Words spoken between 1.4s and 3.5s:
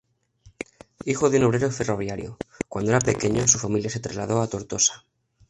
obrero ferroviario, cuando era pequeño